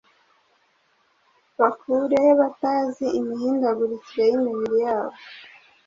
[1.59, 5.17] Bakure batazi imihindukire y’imibiri yabo